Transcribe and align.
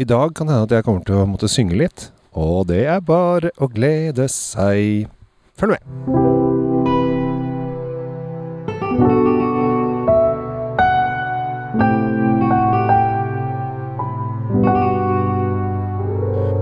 I 0.00 0.04
dag 0.04 0.30
kan 0.34 0.46
det 0.46 0.54
hende 0.54 0.66
at 0.68 0.72
jeg 0.76 0.84
kommer 0.86 1.02
til 1.02 1.16
å 1.18 1.24
måtte 1.26 1.48
synge 1.50 1.74
litt. 1.74 2.04
Og 2.38 2.68
det 2.70 2.84
er 2.86 3.00
bare 3.02 3.50
å 3.58 3.66
glede 3.66 4.28
seg. 4.30 5.08
Følg 5.58 5.74
med. 5.74 6.77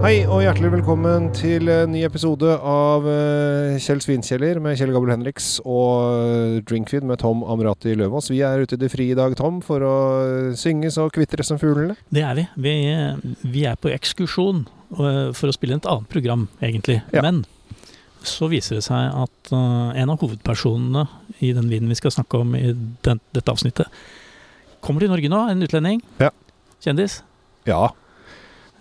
Hei 0.07 0.20
og 0.30 0.38
hjertelig 0.38 0.68
velkommen 0.70 1.25
til 1.34 1.66
en 1.66 1.91
ny 1.91 2.04
episode 2.06 2.46
av 2.46 3.09
eh, 3.11 3.73
Kjell 3.82 3.98
Svinkjeller 4.05 4.61
med 4.62 4.77
Kjell 4.79 4.93
Gabel 4.95 5.11
Henriks 5.11 5.48
og 5.64 6.20
eh, 6.20 6.52
Drinkfeed 6.62 7.02
med 7.11 7.18
Tom 7.18 7.41
Amrati 7.43 7.96
Løvaas. 7.98 8.29
Vi 8.30 8.38
er 8.46 8.62
ute 8.62 8.79
i 8.79 8.82
det 8.84 8.92
frie 8.92 9.16
i 9.16 9.19
dag, 9.19 9.34
Tom, 9.34 9.59
for 9.66 9.82
å 9.82 9.96
synge 10.55 10.92
så 10.95 11.09
kvitre 11.11 11.42
som 11.42 11.59
fuglene. 11.59 11.98
Det 12.14 12.23
er 12.23 12.38
vi. 12.38 12.46
vi. 12.55 12.77
Vi 13.50 13.66
er 13.66 13.74
på 13.82 13.91
ekskursjon 13.96 14.62
for 14.95 15.50
å 15.50 15.56
spille 15.59 15.80
et 15.80 15.91
annet 15.91 16.06
program, 16.14 16.47
egentlig. 16.62 17.00
Ja. 17.11 17.27
Men 17.27 17.42
så 18.23 18.47
viser 18.55 18.78
det 18.78 18.86
seg 18.86 19.11
at 19.11 19.55
en 19.59 20.14
av 20.14 20.23
hovedpersonene 20.23 21.09
i 21.42 21.50
den 21.59 21.66
vinen 21.66 21.91
vi 21.91 21.98
skal 21.98 22.14
snakke 22.14 22.47
om 22.47 22.55
i 22.55 22.69
den, 23.02 23.27
dette 23.34 23.59
avsnittet, 23.59 23.91
kommer 24.86 25.02
til 25.02 25.16
Norge 25.16 25.34
nå. 25.34 25.48
En 25.50 25.66
utlending. 25.66 26.06
Ja. 26.23 26.30
Kjendis. 26.78 27.25
Ja. 27.66 27.88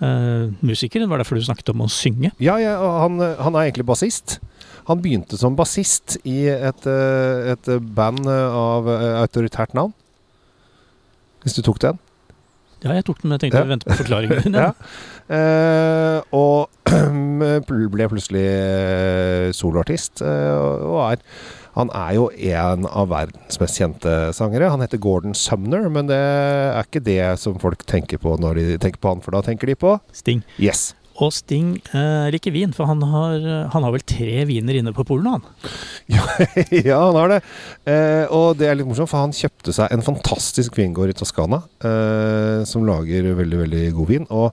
Uh, 0.01 0.51
musiker. 0.65 0.99
Det 0.99 1.07
var 1.09 1.21
derfor 1.21 1.39
du 1.39 1.45
snakket 1.45 1.69
om 1.71 1.85
å 1.85 1.89
synge. 1.91 2.31
Ja, 2.43 2.57
ja 2.59 2.73
han, 3.03 3.15
han 3.19 3.55
er 3.55 3.69
egentlig 3.69 3.85
bassist. 3.87 4.39
Han 4.89 4.99
begynte 5.01 5.37
som 5.39 5.55
bassist 5.57 6.17
i 6.27 6.43
et, 6.51 6.83
eh, 6.85 7.53
et 7.55 7.69
band 7.95 8.27
av 8.29 8.85
eh, 8.91 9.15
autoritært 9.23 9.73
navn. 9.73 9.95
Hvis 11.41 11.55
du 11.57 11.63
tok 11.65 11.79
den. 11.81 11.97
Ja, 12.83 12.91
jeg 12.93 13.05
tok 13.07 13.17
den, 13.23 13.31
men 13.31 13.39
jeg 13.39 13.47
tenkte 13.47 13.63
Ja. 13.63 13.65
å 13.65 13.71
vente 13.71 13.89
på 13.89 13.97
forklaringen 14.03 14.43
din. 14.45 14.59
Ja. 14.61 14.73
Eh, 15.25 16.19
og 16.37 16.69
ble 16.85 18.07
plutselig 18.13 18.45
eh, 18.45 19.49
soloartist. 19.57 20.21
eh, 20.21 20.53
og 20.85 20.99
er 21.07 21.23
Han 21.75 21.91
er 21.91 22.13
jo 22.15 22.29
en 22.31 22.87
av 22.87 23.09
verdens 23.11 23.59
mest 23.59 23.79
kjente 23.81 24.11
sangere. 24.35 24.71
Han 24.71 24.83
heter 24.83 25.01
Gordon 25.03 25.35
Sumner, 25.35 25.89
men 25.91 26.07
det 26.07 26.19
er 26.19 26.85
ikke 26.87 27.03
det 27.03 27.21
som 27.41 27.59
folk 27.59 27.83
tenker 27.89 28.21
på 28.21 28.37
når 28.39 28.61
de 28.61 28.77
tenker 28.79 29.01
på 29.03 29.11
han, 29.11 29.23
for 29.23 29.35
da 29.35 29.43
tenker 29.43 29.67
de 29.67 29.75
på 29.79 29.97
Sting. 30.15 30.45
Yes. 30.55 30.93
Og 31.23 31.31
Sting 31.31 31.75
eh, 31.95 32.27
liker 32.33 32.51
vin, 32.51 32.73
for 32.75 32.89
han 32.89 33.03
har, 33.07 33.45
han 33.71 33.85
har 33.87 33.93
vel 33.93 34.03
tre 34.03 34.43
viner 34.49 34.79
inne 34.81 34.91
på 34.95 35.05
polen, 35.07 35.37
han. 35.37 35.45
ja, 36.85 36.97
han 36.99 37.15
har 37.15 37.31
det. 37.31 37.37
Eh, 37.87 38.33
og 38.35 38.57
det 38.59 38.67
er 38.67 38.79
litt 38.79 38.89
morsomt, 38.89 39.11
for 39.11 39.23
han 39.23 39.35
kjøpte 39.35 39.73
seg 39.75 39.93
en 39.95 40.03
fantastisk 40.05 40.75
vingård 40.79 41.13
i 41.13 41.17
Toskana 41.17 41.61
eh, 41.79 42.65
som 42.67 42.83
lager 42.87 43.31
veldig, 43.37 43.61
veldig 43.63 43.85
god 43.95 44.11
vin. 44.11 44.27
Og 44.33 44.49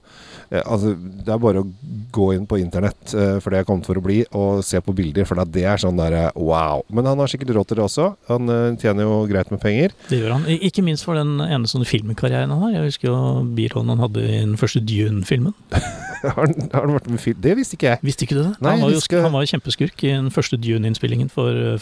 eh, 0.49 0.61
altså, 0.63 0.93
det 0.95 1.35
er 1.35 1.43
bare 1.43 1.65
å 1.65 1.67
gå 2.15 2.29
inn 2.37 2.47
på 2.49 2.61
internett, 2.61 3.01
eh, 3.11 3.35
for 3.43 3.51
det 3.51 3.61
er 3.61 3.67
kommet 3.67 3.89
for 3.89 3.99
å 3.99 4.05
bli, 4.05 4.21
og 4.31 4.63
se 4.65 4.79
på 4.83 4.95
bilder, 4.95 5.27
for 5.27 5.43
det 5.43 5.65
er 5.67 5.81
sånn 5.83 5.99
derre 5.99 6.29
wow. 6.39 6.85
Men 6.93 7.11
han 7.11 7.19
har 7.19 7.31
sikkert 7.31 7.55
råd 7.57 7.71
til 7.73 7.81
det 7.81 7.87
også. 7.89 8.09
Han 8.31 8.53
eh, 8.53 8.79
tjener 8.81 9.07
jo 9.07 9.19
greit 9.29 9.51
med 9.53 9.61
penger. 9.63 9.97
Det 10.07 10.21
gjør 10.21 10.37
han. 10.37 10.47
Ikke 10.63 10.85
minst 10.85 11.07
for 11.07 11.19
den 11.19 11.35
ene 11.43 11.69
sånne 11.69 11.89
filmkarrieren 11.89 12.53
han 12.53 12.67
har. 12.69 12.77
Jeg 12.77 12.93
husker 12.93 13.11
jo 13.11 13.21
birollen 13.57 13.95
han 13.97 14.07
hadde 14.07 14.23
i 14.29 14.41
den 14.45 14.57
første 14.61 14.83
Dune-filmen. 14.87 15.55
har, 16.35 16.39
han, 16.47 16.69
har 16.73 16.85
han 16.87 16.93
vært 16.97 17.09
med 17.11 17.21
film? 17.23 17.39
Det 17.43 17.55
visste 17.59 17.77
ikke 17.77 17.89
jeg. 17.93 17.99
Visste 18.05 18.25
ikke 18.27 18.37
du 18.39 18.43
det? 18.43 18.53
Nei, 18.63 18.75
han, 18.77 18.83
var 18.85 18.93
jo, 18.93 18.99
husker- 19.01 19.23
han 19.25 19.33
var 19.35 19.43
jo 19.45 19.51
kjempeskurk 19.53 20.03
i 20.07 20.13
den 20.15 20.29
første 20.33 20.59
Dune-innspillingen. 20.61 21.31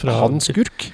Han 0.10 0.40
skurk? 0.44 0.90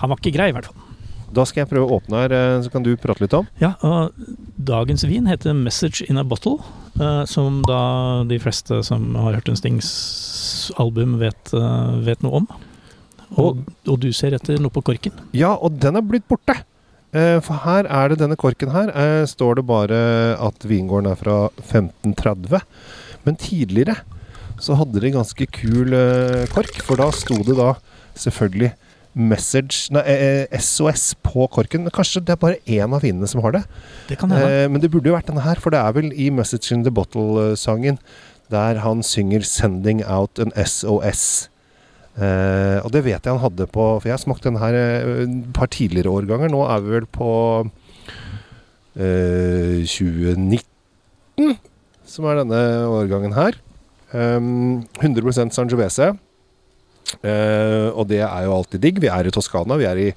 Han 0.00 0.12
var 0.12 0.20
ikke 0.22 0.32
grei, 0.36 0.48
i 0.52 0.56
hvert 0.56 0.70
fall. 0.70 0.86
Da 1.30 1.44
skal 1.46 1.62
jeg 1.62 1.70
prøve 1.70 1.86
å 1.86 1.98
åpne 2.00 2.24
her, 2.24 2.32
eh, 2.34 2.56
så 2.64 2.72
kan 2.72 2.82
du 2.82 2.90
prate 2.98 3.22
litt 3.22 3.34
om. 3.38 3.46
Ja, 3.62 3.74
og 3.86 4.16
Dagens 4.58 5.04
vin 5.06 5.28
heter 5.30 5.54
'Message 5.54 6.02
in 6.10 6.18
a 6.18 6.24
Bottle', 6.24 6.58
eh, 6.98 7.24
som 7.24 7.62
da 7.62 8.24
de 8.26 8.38
fleste 8.42 8.82
som 8.84 9.14
har 9.14 9.34
hørt 9.38 9.48
en 9.48 9.54
Stings 9.56 10.72
album, 10.78 11.18
vet, 11.20 11.54
eh, 11.54 12.00
vet 12.02 12.22
noe 12.22 12.40
om. 12.42 12.48
Og, 13.38 13.62
og 13.86 14.00
du 14.00 14.10
ser 14.12 14.34
etter 14.34 14.58
noe 14.58 14.70
på 14.74 14.82
korken. 14.82 15.12
Ja, 15.32 15.54
og 15.54 15.78
den 15.78 15.94
er 15.94 16.02
blitt 16.02 16.26
borte. 16.26 16.64
Eh, 17.16 17.38
for 17.42 17.62
her 17.64 17.88
er 17.90 18.12
det 18.12 18.20
denne 18.20 18.38
korken 18.38 18.70
her. 18.74 18.92
Eh, 18.94 19.24
står 19.26 19.58
det 19.58 19.66
bare 19.66 20.00
at 20.38 20.66
vingården 20.66 21.10
er 21.10 21.18
fra 21.18 21.38
1530. 21.62 22.62
Men 23.26 23.36
tidligere 23.40 24.00
så 24.60 24.76
hadde 24.76 25.00
de 25.02 25.14
ganske 25.14 25.46
kul 25.56 25.96
eh, 25.96 26.46
kork, 26.52 26.82
for 26.84 27.00
da 27.00 27.10
sto 27.14 27.40
det 27.46 27.56
da 27.58 27.74
selvfølgelig 28.18 28.74
Message 29.10 29.90
Nei, 29.90 30.04
SOS 30.54 31.16
på 31.26 31.48
korken. 31.50 31.88
Kanskje 31.90 32.22
det 32.22 32.36
er 32.36 32.42
bare 32.44 32.60
én 32.62 32.94
av 32.94 33.02
vinene 33.02 33.26
som 33.26 33.42
har 33.42 33.56
det. 33.56 33.64
Det 34.06 34.20
kan. 34.20 34.30
Eh, 34.30 34.68
men 34.70 34.78
det 34.82 34.92
burde 34.92 35.10
jo 35.10 35.16
vært 35.16 35.26
denne 35.32 35.42
her, 35.42 35.58
for 35.58 35.74
det 35.74 35.80
er 35.82 35.96
vel 35.96 36.12
i 36.14 36.28
Message 36.30 36.70
in 36.70 36.84
the 36.86 36.94
Bottle-sangen 36.94 37.98
der 38.50 38.80
han 38.82 39.02
synger 39.02 39.40
'Sending 39.40 40.02
Out 40.06 40.38
an 40.38 40.52
SOS'. 40.56 41.48
Eh, 42.18 42.78
og 42.82 42.90
det 42.94 43.04
vet 43.06 43.22
jeg 43.22 43.30
han 43.30 43.38
hadde 43.40 43.68
på 43.70 43.84
For 44.00 44.08
jeg 44.08 44.16
har 44.16 44.20
smakt 44.20 44.42
denne 44.44 44.58
her 44.58 44.74
eh, 44.74 45.22
et 45.24 45.52
par 45.56 45.70
tidligere 45.72 46.12
årganger. 46.12 46.50
Nå 46.52 46.64
er 46.66 46.82
vi 46.84 46.94
vel 46.96 47.06
på 47.10 47.30
eh, 48.98 49.86
2019, 49.86 51.54
som 52.04 52.26
er 52.26 52.42
denne 52.42 52.64
årgangen 52.90 53.36
her. 53.38 53.60
Um, 54.10 54.82
100 54.98 55.54
Sangiovese. 55.54 56.10
Eh, 57.22 57.88
og 57.90 58.06
det 58.10 58.22
er 58.22 58.46
jo 58.46 58.56
alltid 58.56 58.82
digg. 58.82 59.00
Vi 59.02 59.10
er 59.10 59.26
i 59.26 59.34
Toskana. 59.34 59.78
Vi 59.80 59.88
er 59.88 60.02
i, 60.02 60.08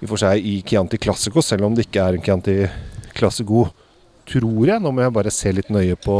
i 0.00 0.08
for 0.08 0.20
seg 0.20 0.44
i 0.44 0.60
Chianti 0.66 1.00
Classico, 1.00 1.44
selv 1.44 1.68
om 1.68 1.76
det 1.76 1.88
ikke 1.88 2.04
er 2.04 2.16
en 2.16 2.24
Chianti 2.24 2.56
Classico, 3.16 3.66
tror 4.28 4.72
jeg. 4.72 4.80
Nå 4.82 4.92
må 4.92 5.04
jeg 5.04 5.16
bare 5.16 5.34
se 5.34 5.52
litt 5.54 5.72
nøye 5.72 5.98
på, 6.00 6.18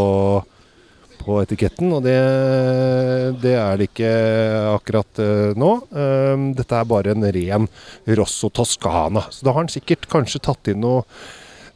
på 1.21 1.39
etiketten, 1.43 1.93
og 1.97 2.03
det, 2.07 2.17
det 3.43 3.55
er 3.61 3.77
det 3.81 3.91
ikke 3.91 4.13
akkurat 4.77 5.21
eh, 5.23 5.53
nå. 5.61 5.73
Eh, 5.93 6.47
dette 6.59 6.81
er 6.81 6.89
bare 6.91 7.15
en 7.17 7.29
ren 7.37 7.69
Rosso 8.21 8.51
Toscana. 8.55 9.27
Så 9.31 9.45
da 9.47 9.53
har 9.55 9.63
han 9.65 9.73
sikkert 9.73 10.09
kanskje 10.11 10.43
tatt 10.49 10.73
inn 10.73 10.83
noe 10.85 11.05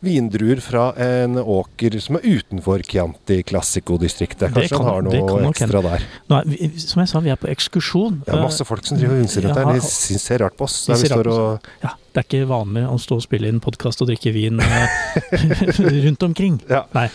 vindruer 0.04 0.58
fra 0.60 0.90
en 1.00 1.38
åker 1.40 1.94
som 2.04 2.18
er 2.18 2.26
utenfor 2.28 2.82
Chianti 2.84 3.38
Classico-distriktet. 3.48 4.50
Kanskje 4.52 4.74
kan- 4.76 4.84
han 4.84 4.98
har 4.98 5.06
noe 5.06 5.46
ekstra 5.48 5.80
der. 5.86 6.02
Er, 6.28 6.42
vi, 6.50 6.68
som 6.82 7.00
jeg 7.00 7.08
sa, 7.08 7.22
vi 7.24 7.32
er 7.32 7.38
på 7.40 7.48
ekskursjon. 7.48 8.18
Er 8.28 8.42
masse 8.42 8.66
folk 8.68 8.84
som 8.84 8.98
driver 9.00 9.22
og 9.22 9.22
rundt 9.24 9.54
der. 9.56 9.70
De 9.78 9.80
syns 9.88 10.26
ser 10.28 10.44
rart 10.44 10.58
på 10.60 10.66
oss. 10.68 10.76
de 10.90 10.98
ser 11.00 11.14
rart 11.16 11.30
og 11.32 11.70
Ja, 11.86 11.94
det 12.12 12.20
er 12.20 12.28
ikke 12.28 12.42
vanlig 12.52 12.84
å 12.84 12.98
stå 13.00 13.16
og 13.16 13.24
spille 13.24 13.48
inn 13.48 13.62
podkast 13.64 14.04
og 14.04 14.10
drikke 14.12 14.34
vin 14.36 14.60
eh, 14.60 15.00
rundt 16.04 16.28
omkring. 16.28 16.60
Ja. 16.68 16.84
Nei. 16.92 17.08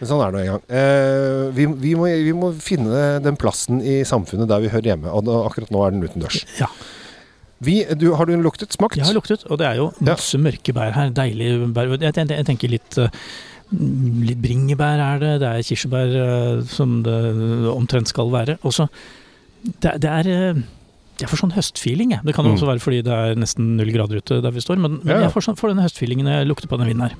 Men 0.00 0.08
sånn 0.10 0.20
er 0.20 0.30
det 0.30 0.36
nå 0.36 0.44
engang. 0.44 0.62
Eh, 0.68 1.42
vi, 1.56 1.66
vi, 1.86 1.94
må, 1.96 2.04
vi 2.28 2.32
må 2.36 2.50
finne 2.60 3.04
den 3.24 3.36
plassen 3.40 3.78
i 3.80 4.02
samfunnet 4.04 4.48
der 4.50 4.60
vi 4.64 4.68
hører 4.72 4.90
hjemme. 4.92 5.08
Og 5.16 5.24
da, 5.24 5.38
akkurat 5.48 5.70
nå 5.72 5.82
er 5.86 5.94
den 5.96 6.04
utendørs. 6.04 6.42
Ja. 6.60 6.68
Vi, 7.64 7.78
du, 7.96 8.10
har 8.18 8.28
du 8.28 8.34
luktet? 8.44 8.74
Smakt? 8.76 8.98
Jeg 9.00 9.06
har 9.08 9.16
luktet, 9.16 9.46
og 9.48 9.56
det 9.62 9.66
er 9.70 9.78
jo 9.80 9.86
Ja. 10.02 10.10
masse 10.12 10.36
mørke 10.36 10.74
bær 10.76 10.92
her. 10.92 11.08
Deilige 11.16 11.70
bær. 11.72 11.88
Jeg, 11.96 12.12
jeg, 12.12 12.28
jeg 12.36 12.46
tenker 12.50 12.68
litt 12.76 12.98
eh, 13.00 13.08
Litt 13.66 14.38
bringebær 14.38 15.00
er 15.02 15.16
det, 15.18 15.30
det 15.42 15.48
er 15.48 15.64
kirsebær 15.66 16.12
eh, 16.20 16.60
som 16.70 17.00
det 17.02 17.16
omtrent 17.72 18.06
skal 18.12 18.28
være. 18.30 18.58
Også, 18.68 18.86
det, 19.82 19.96
det 20.04 20.10
er 20.12 20.28
eh, 20.30 20.60
jeg 21.18 21.30
får 21.32 21.40
sånn 21.40 21.54
høstfeeling, 21.56 22.12
jeg. 22.14 22.20
Det 22.28 22.34
kan 22.36 22.44
Mm. 22.46 22.52
også 22.54 22.68
være 22.68 22.82
fordi 22.84 23.00
det 23.02 23.10
er 23.16 23.34
nesten 23.40 23.72
null 23.78 23.90
grader 23.90 24.20
ute 24.20 24.38
der 24.44 24.52
vi 24.54 24.60
står, 24.62 24.76
men, 24.78 25.00
men 25.02 25.14
Ja, 25.16 25.16
ja. 25.16 25.24
jeg 25.26 25.32
får, 25.34 25.46
sånn, 25.48 25.56
får 25.58 25.72
denne 25.72 25.82
høstfeelingen 25.88 26.28
når 26.28 26.36
jeg 26.42 26.48
lukter 26.52 26.68
på 26.70 26.76
denne 26.78 26.92
vinen 26.92 27.08
her. 27.08 27.16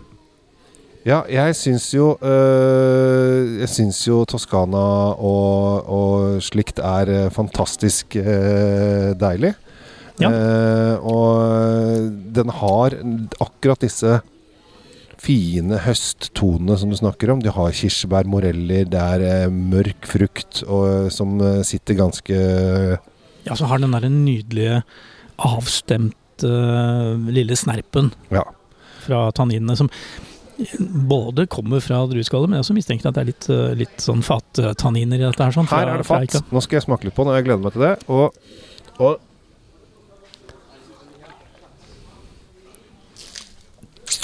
Ja, 1.07 1.21
jeg 1.31 1.55
syns 1.55 1.85
jo 1.95 2.17
øh, 2.19 3.61
Jeg 3.61 3.69
syns 3.71 4.01
jo 4.09 4.25
Toskana 4.27 5.15
og, 5.15 5.87
og 5.87 6.43
slikt 6.43 6.81
er 6.83 7.13
øh, 7.27 7.31
fantastisk 7.31 8.17
øh, 8.19 9.15
deilig. 9.21 9.55
Ja. 10.17 10.31
Uh, 10.33 11.07
og 11.13 12.11
den 12.35 12.49
har 12.49 12.95
akkurat 13.45 13.83
disse 13.85 14.15
fine 15.21 15.77
høsttonene 15.85 16.77
som 16.81 16.93
du 16.93 16.97
snakker 16.97 17.33
om. 17.35 17.43
De 17.45 17.53
har 17.53 17.75
kirsebær, 17.77 18.29
moreller, 18.29 18.89
det 18.89 19.01
er 19.01 19.25
eh, 19.27 19.53
mørk 19.53 20.09
frukt 20.09 20.63
og, 20.65 21.09
som 21.13 21.37
eh, 21.41 21.63
sitter 21.67 21.99
ganske 21.99 22.37
Ja, 23.47 23.55
så 23.57 23.69
har 23.71 23.81
den 23.83 23.95
der 23.95 24.09
nydelige 24.13 24.83
avstemte 25.37 26.53
lille 27.33 27.57
snerpen 27.57 28.13
Ja. 28.33 28.45
fra 29.07 29.31
tanninene 29.37 29.77
som 29.79 29.91
både 31.09 31.45
kommer 31.53 31.81
fra 31.85 31.99
drueskallet, 32.09 32.49
men 32.49 32.57
jeg 32.59 32.65
også 32.65 32.77
mistenker 32.77 33.11
at 33.11 33.17
det 33.19 33.23
er 33.23 33.29
litt, 33.31 33.49
eh, 33.53 33.75
litt 33.83 34.01
sånn 34.01 34.23
fattanniner 34.25 35.21
i 35.21 35.27
dette 35.27 35.45
her. 35.45 35.53
Sånn, 35.53 35.69
Her 35.69 35.91
er 35.95 36.01
det 36.03 36.07
fatt. 36.09 36.39
Nå 36.53 36.63
skal 36.65 36.79
jeg 36.81 36.87
smake 36.87 37.05
litt 37.09 37.15
på 37.17 37.27
den, 37.27 37.35
og 37.35 37.39
jeg 37.41 37.45
gleder 37.49 37.65
meg 37.67 37.75
til 37.77 37.85
det. 37.85 37.95
Og, 38.09 38.33
og 38.99 39.21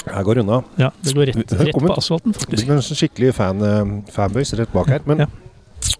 Her 0.03 0.23
går 0.27 0.41
unna. 0.43 0.57
Ja, 0.79 0.89
det 1.03 1.13
går 1.15 1.29
rett, 1.31 1.53
rett 1.59 1.77
på 1.79 1.93
asfalten, 1.95 2.33
Det 2.49 2.63
er 2.65 2.73
en 2.75 2.81
skikkelig 2.83 3.33
fan, 3.37 3.61
eh, 3.63 4.11
fanboys 4.11 4.53
rett 4.59 4.71
bak 4.73 4.87
her. 4.91 5.01
Men 5.05 5.19
Ja. 5.23 5.27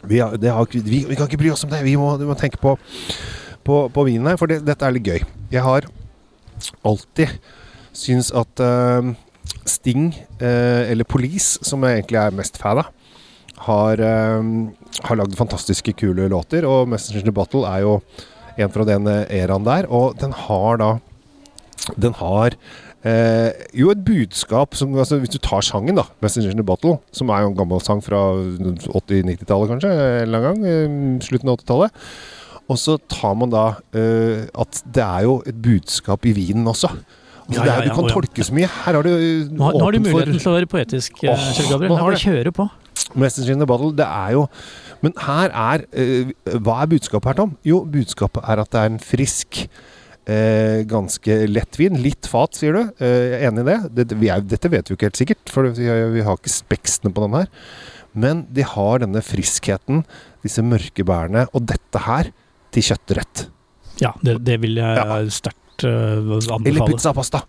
vi, 0.03 0.19
har, 0.19 0.35
det 0.37 0.51
har, 0.51 0.65
vi, 0.71 1.05
vi 1.07 1.15
kan 1.15 1.27
ikke 1.27 1.37
bry 1.39 1.49
oss 1.51 1.63
om 1.63 1.69
det. 1.69 1.83
Vi 1.83 1.95
må, 1.95 2.17
vi 2.17 2.25
må 2.25 2.35
tenke 2.35 2.57
på, 2.59 2.77
på, 3.63 3.89
på 3.93 4.05
vinen 4.05 4.27
her, 4.27 4.37
for 4.37 4.47
det, 4.47 4.63
dette 4.65 4.83
er 4.85 4.91
litt 4.91 5.07
gøy. 5.07 5.21
Jeg 5.51 5.61
har 5.63 5.87
alltid 6.83 7.29
syns 7.93 8.31
at 8.35 8.59
eh, 8.59 9.13
Sting, 9.65 10.11
eh, 10.39 10.91
eller 10.91 11.07
Police, 11.07 11.59
som 11.63 11.83
jeg 11.83 12.01
egentlig 12.01 12.19
er 12.19 12.35
mest 12.35 12.59
fan 12.59 12.81
av, 12.83 12.91
har, 13.67 14.01
eh, 14.01 14.43
har 15.07 15.19
lagd 15.19 15.35
fantastiske 15.39 15.93
kule 15.99 16.27
låter. 16.29 16.67
Og 16.67 16.87
Messenger 16.89 17.21
to 17.21 17.31
the 17.31 17.35
Bottle 17.35 17.65
er 17.69 17.81
jo 17.85 18.01
en 18.57 18.69
fra 18.69 18.85
den 18.85 19.07
eraen 19.07 19.65
der. 19.65 19.87
Og 19.89 20.17
den 20.19 20.31
har 20.31 20.77
da 20.77 20.99
Den 21.99 22.13
har 22.13 22.53
eh, 23.03 23.51
jo 23.75 23.89
et 23.91 24.03
budskap 24.05 24.75
som 24.75 24.93
altså, 24.95 25.19
Hvis 25.19 25.33
du 25.33 25.37
tar 25.37 25.61
sangen, 25.61 25.95
da, 25.95 26.03
'Messenger 26.21 26.51
to 26.51 26.57
the 26.57 26.63
Bottle', 26.63 26.99
som 27.11 27.29
er 27.29 27.41
jo 27.41 27.47
en 27.47 27.57
gammel 27.57 27.81
sang 27.81 28.01
fra 28.01 28.35
80-90-tallet 28.39 29.69
kanskje, 29.73 29.91
en 29.91 30.21
eller 30.21 30.39
annen 30.39 30.63
gang, 30.63 30.65
eh, 30.65 31.19
slutten 31.19 31.49
av 31.49 31.57
80-tallet. 31.57 31.91
Og 32.69 32.77
så 32.79 32.97
tar 33.09 33.35
man 33.35 33.51
da 33.51 33.65
eh, 33.93 34.47
at 34.55 34.83
det 34.87 35.03
er 35.03 35.23
jo 35.27 35.41
et 35.45 35.61
budskap 35.61 36.25
i 36.25 36.31
vinen 36.31 36.67
også. 36.67 36.89
Altså, 37.43 37.59
Ja, 37.59 37.65
ja, 37.65 37.73
ja, 37.75 37.89
du 37.89 37.95
kan 37.95 38.09
tolke 38.09 38.43
så 38.47 38.53
mye. 38.55 38.67
Her 38.71 38.93
har 38.97 39.03
du 39.03 39.09
eh, 39.11 39.47
Nå, 39.51 39.63
har- 39.63 39.73
nå 39.73 39.83
har 39.83 39.91
du 39.91 39.99
muligheten 39.99 40.33
for- 40.33 40.39
til 40.39 40.51
å 40.51 40.55
være 40.55 40.69
poetisk, 40.71 41.23
oh, 41.27 41.35
Kjell 41.53 41.69
Gabriel. 41.73 41.91
Er 41.97 42.03
bare 42.07 42.21
kjøre 42.23 42.53
på. 42.55 42.69
Message 43.15 43.49
in 43.49 43.59
the 43.59 43.65
Bottle, 43.65 43.91
det 43.93 44.05
er 44.05 44.31
jo 44.31 44.47
Men 45.03 45.13
her 45.19 45.49
er 45.51 45.81
uh, 45.91 46.31
Hva 46.63 46.81
er 46.83 46.87
budskapet 46.87 47.25
her, 47.25 47.33
Tom? 47.33 47.57
Jo, 47.67 47.81
budskapet 47.85 48.41
er 48.47 48.61
at 48.63 48.69
det 48.71 48.79
er 48.79 48.85
en 48.93 48.99
frisk 49.03 49.67
eh, 50.25 50.83
ganske 50.87 51.35
lett 51.51 51.75
vin. 51.77 51.97
Litt 52.01 52.29
fat, 52.31 52.55
sier 52.55 52.71
du. 52.77 52.79
Eh, 53.03 53.17
jeg 53.33 53.41
er 53.41 53.49
enig 53.51 53.65
i 53.65 53.67
det. 53.73 54.07
det 54.07 54.17
vi 54.21 54.29
er, 54.31 54.39
dette 54.41 54.69
vet 54.71 54.87
vi 54.87 54.93
jo 54.93 54.95
ikke 54.95 55.09
helt 55.09 55.19
sikkert, 55.19 55.51
for 55.51 55.67
vi 55.75 55.89
har, 55.89 56.05
vi 56.13 56.21
har 56.23 56.37
ikke 56.39 56.53
spekstene 56.53 57.11
på 57.13 57.25
den 57.25 57.35
her. 57.41 57.49
Men 58.15 58.45
de 58.53 58.63
har 58.63 58.99
denne 59.03 59.19
friskheten, 59.25 60.05
disse 60.45 60.63
mørke 60.63 61.03
bærene, 61.03 61.47
og 61.53 61.65
dette 61.67 61.99
her 62.05 62.31
til 62.71 62.83
kjøttrett. 62.87 63.47
Ja, 63.99 64.13
det, 64.23 64.37
det 64.45 64.61
vil 64.63 64.75
jeg 64.79 64.95
Ja. 65.03 65.19
sterkt 65.27 65.59
eh, 65.81 65.89
Eller 66.21 66.53
anbefale. 66.53 66.91
pizza 66.91 67.13
pasta. 67.13 67.43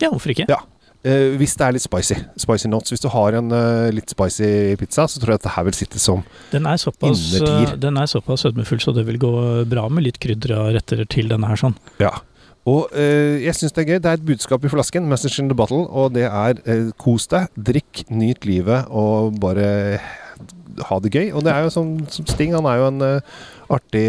Ja, 0.00 0.10
hvorfor 0.10 0.30
ikke? 0.34 0.46
Ja. 0.48 0.60
Uh, 1.04 1.34
hvis 1.36 1.52
det 1.60 1.64
er 1.66 1.74
litt 1.76 1.84
spicy. 1.84 2.14
Spicy 2.40 2.68
nuts. 2.72 2.88
Hvis 2.94 3.02
du 3.02 3.10
har 3.12 3.34
en 3.36 3.50
uh, 3.52 3.90
litt 3.92 4.08
spicy 4.08 4.72
pizza, 4.80 5.04
så 5.04 5.20
tror 5.20 5.34
jeg 5.34 5.42
at 5.42 5.44
det 5.44 5.52
her 5.52 5.66
vil 5.66 5.76
sitte 5.76 6.00
som 6.00 6.22
Den 6.50 6.64
er 6.64 6.78
såpass, 6.80 7.20
Innertier. 7.34 7.74
eh, 7.74 7.76
den 7.82 7.98
er 8.00 8.06
såpass 8.08 8.40
sødmefull, 8.46 8.80
så 8.80 8.94
det 8.96 9.04
vil 9.04 9.18
gå 9.20 9.32
bra 9.68 9.84
med 9.92 10.06
litt 10.06 10.16
krydder 10.22 10.54
og 10.56 10.70
retter 10.78 11.04
til 11.04 11.28
denne 11.28 11.50
her. 11.50 11.60
sånn. 11.60 11.76
Ja. 12.00 12.14
Og 12.64 12.88
eh, 12.96 13.44
jeg 13.44 13.52
syns 13.58 13.76
det 13.76 13.84
er 13.84 13.90
gøy. 13.92 14.00
Det 14.00 14.10
er 14.14 14.16
et 14.16 14.24
budskap 14.24 14.64
i 14.64 14.72
flasken, 14.72 15.04
'Message 15.10 15.42
in 15.42 15.50
the 15.52 15.54
Bottle', 15.58 15.84
og 15.92 16.14
det 16.16 16.24
er 16.24 16.56
eh, 16.64 16.88
kos 16.96 17.28
deg, 17.28 17.52
drikk, 17.52 18.06
nyt 18.08 18.48
livet 18.48 18.88
og 18.88 19.36
bare 19.44 20.00
ha 20.88 20.98
det 21.04 21.12
gøy. 21.12 21.34
Og 21.36 21.44
det 21.44 21.52
er 21.52 21.66
jo 21.68 21.70
som, 21.70 21.98
som 22.08 22.24
Sting, 22.26 22.56
han 22.56 22.64
er 22.64 22.80
jo 22.80 22.88
en 22.88 23.02
eh, 23.02 23.20
artig, 23.68 24.08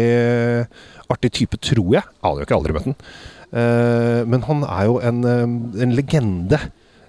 artig 1.12 1.30
type, 1.32 1.60
tror 1.60 1.98
jeg. 1.98 2.08
Har 2.24 2.40
jo 2.40 2.46
ikke 2.48 2.56
aldri 2.56 2.72
møtt 2.72 2.88
han. 2.88 2.96
Eh, 3.54 4.22
men 4.26 4.42
han 4.46 4.64
er 4.66 4.88
jo 4.88 4.98
en, 5.04 5.22
eh, 5.24 5.82
en 5.84 5.94
legende 5.94 6.58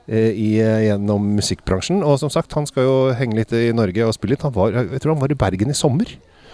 eh, 0.07 0.31
i, 0.31 0.50
gjennom 0.88 1.31
musikkbransjen. 1.38 2.04
Og 2.06 2.19
som 2.22 2.31
sagt, 2.34 2.54
han 2.57 2.68
skal 2.69 2.88
jo 2.88 2.98
henge 3.18 3.39
litt 3.39 3.56
i 3.57 3.72
Norge 3.75 4.06
og 4.06 4.16
spille 4.16 4.36
litt. 4.36 4.45
Han 4.45 4.56
var, 4.56 4.75
jeg 4.78 5.01
tror 5.04 5.16
han 5.16 5.24
var 5.24 5.34
i 5.34 5.39
Bergen 5.39 5.74
i 5.74 5.78
sommer. 5.78 6.13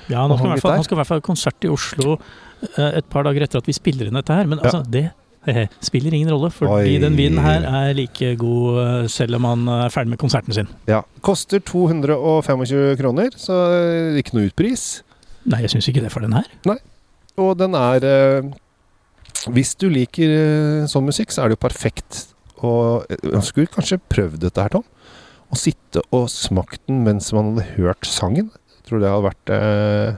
Ja, 0.10 0.26
han, 0.28 0.36
skal 0.38 0.60
fall, 0.60 0.78
han 0.80 0.88
skal 0.88 0.98
i 0.98 1.00
hvert 1.02 1.12
fall 1.12 1.22
ha 1.22 1.26
konsert 1.26 1.64
i 1.64 1.72
Oslo 1.72 2.18
et 2.76 3.06
par 3.12 3.24
dager 3.28 3.44
etter 3.46 3.60
at 3.60 3.68
vi 3.68 3.76
spiller 3.76 4.08
inn 4.08 4.18
dette 4.18 4.36
her. 4.36 4.48
Men 4.48 4.60
Ja. 4.60 4.70
altså, 4.72 4.82
det 4.92 5.06
he, 5.48 5.66
spiller 5.84 6.16
ingen 6.16 6.32
rolle, 6.32 6.50
fordi 6.56 6.96
Oi. 6.96 7.00
den 7.04 7.16
vinen 7.20 7.40
her 7.44 7.64
er 7.68 7.96
like 7.96 8.34
god 8.40 9.08
selv 9.12 9.36
om 9.40 9.48
han 9.48 9.68
er 9.68 9.92
ferdig 9.92 10.14
med 10.14 10.20
konserten 10.20 10.56
sin. 10.56 10.70
Ja. 10.88 11.02
Koster 11.24 11.60
225 11.60 12.96
kroner, 13.00 13.36
så 13.40 13.58
ikke 14.20 14.36
noe 14.38 14.48
utpris. 14.52 15.04
Nei, 15.44 15.60
jeg 15.66 15.76
syns 15.76 15.88
ikke 15.92 16.04
det 16.06 16.12
for 16.12 16.24
den 16.24 16.36
her. 16.36 16.48
Nei. 16.68 16.78
Og 17.40 17.58
den 17.60 17.76
er 17.76 18.08
Hvis 19.52 19.76
du 19.80 19.90
liker 19.92 20.30
eh, 20.30 20.86
sånn 20.88 21.06
musikk, 21.08 21.32
så 21.34 21.44
er 21.44 21.52
det 21.52 21.58
jo 21.58 21.64
perfekt. 21.68 22.22
Og 22.64 23.04
eh, 23.10 23.18
jeg 23.34 23.44
skulle 23.50 23.68
kanskje 23.74 24.00
prøvd 24.10 24.40
dette 24.46 24.62
her, 24.64 24.70
Tom. 24.70 24.86
Å 25.54 25.58
sitte 25.60 26.02
og 26.16 26.30
smakt 26.34 26.82
den 26.88 27.04
mens 27.06 27.32
man 27.36 27.52
hadde 27.58 27.66
hørt 27.78 28.06
sangen. 28.10 28.52
Jeg 28.80 28.88
tror 28.90 29.00
det 29.04 29.10
hadde 29.12 29.28
vært 29.28 29.52
eh, 29.54 30.16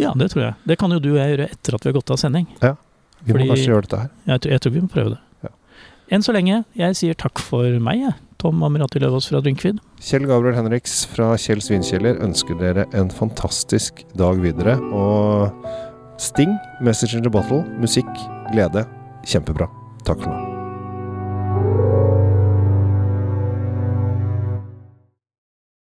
Ja, 0.00 0.12
det 0.16 0.30
tror 0.32 0.44
jeg. 0.46 0.54
Det 0.70 0.78
kan 0.78 0.94
jo 0.94 1.00
du 1.02 1.10
og 1.14 1.18
jeg 1.20 1.34
gjøre 1.34 1.48
etter 1.50 1.74
at 1.74 1.84
vi 1.84 1.90
har 1.90 1.98
gått 1.98 2.10
av 2.14 2.20
sending. 2.22 2.46
Ja, 2.62 2.76
Vi 3.24 3.32
Fordi- 3.32 3.48
må 3.48 3.54
kanskje 3.54 3.72
gjøre 3.72 3.82
dette 3.88 3.98
her. 4.04 4.10
Jeg, 4.30 4.40
tror- 4.40 4.52
jeg 4.52 4.60
tror 4.62 4.72
vi 4.72 4.80
må 4.80 4.88
prøve 4.92 5.10
det. 5.16 5.20
Ja. 5.42 5.48
Enn 6.14 6.22
så 6.22 6.32
lenge, 6.32 6.64
jeg 6.78 6.94
sier 6.96 7.14
takk 7.18 7.38
for 7.42 7.78
meg, 7.82 8.00
jeg. 8.06 8.14
Tom 8.38 8.62
Amirati 8.62 9.00
Løvaas 9.02 9.26
fra 9.28 9.40
Drinkfeed. 9.42 9.80
Kjell 9.98 10.24
Gabriel 10.30 10.54
Henriks 10.54 11.00
fra 11.10 11.32
Kjell 11.36 11.58
Svinkjeller 11.58 12.20
ønsker 12.22 12.54
dere 12.60 12.84
en 12.94 13.10
fantastisk 13.10 14.04
dag 14.16 14.38
videre. 14.38 14.76
Og 14.94 15.50
Sting, 16.18 16.56
'Message 16.80 17.14
in 17.16 17.22
the 17.22 17.30
Bottle', 17.30 17.66
musikk, 17.80 18.06
glede. 18.52 18.86
Kjempebra. 19.26 19.68
Takk 20.04 20.22
for 20.22 20.32
nå. 20.32 20.47